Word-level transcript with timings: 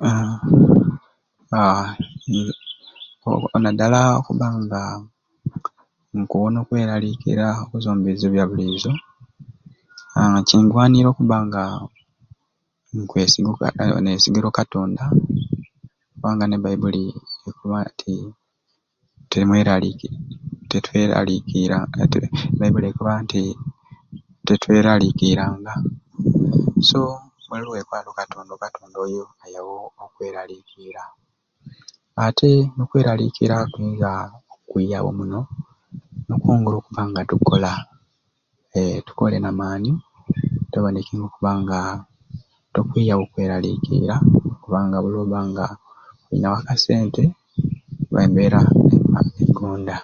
Haaa 0.00 0.36
haa 1.54 1.84
oku 3.36 3.46
nadala 3.62 4.00
okuba 4.20 4.46
nga 4.64 4.80
nkuwona 6.18 6.58
okwelalikira 6.60 7.46
okuzwa 7.62 7.90
omu 7.92 8.02
bizibu 8.04 8.28
ebyabulizo 8.34 8.92
haa 10.14 10.38
kingwanire 10.48 11.08
okuba 11.10 11.36
nga 11.46 11.62
okwesiga 13.00 13.84
nesigire 14.04 14.46
okatonda 14.48 15.04
kubanga 16.12 16.44
ne 16.48 16.56
baibuli 16.64 17.04
ekoba 17.48 17.78
nti 17.90 18.12
temwe 19.30 19.58
tetwelalikiranga 20.70 21.98
e 22.18 22.22
baibuli 22.58 22.86
okoba 22.90 23.12
nti 23.24 23.42
tetweralikiranga 24.46 25.72
so 26.88 27.00
buli 27.48 27.62
niwekwata 27.64 28.08
okatonda 28.10 28.52
okatonda 28.54 28.98
oyo 29.06 29.24
eyawo 29.44 29.76
okwelalikira 30.04 31.02
ate 32.24 32.50
nokwelalikira 32.76 33.56
kuyinza 33.72 34.10
kwiyawo 34.68 35.10
muno 35.18 35.40
nokuba 36.26 37.02
nga 37.08 37.20
tukweyongera 37.24 37.24
okukola 37.24 37.72
hee 38.72 38.96
tukole 39.06 39.36
namaani 39.40 39.90
tuboneke 40.70 41.14
okuba 41.26 41.50
nga 41.62 41.78
tukwiyawo 42.74 43.22
okwelalikira 43.26 44.14
kubanga 44.62 44.96
buli 45.02 45.16
noba 45.18 45.40
nga 45.50 45.64
oyinwo 46.30 46.56
akasente 46.60 47.22
embera 48.22 48.60
eba 49.18 49.20
ekugonda 49.42 49.96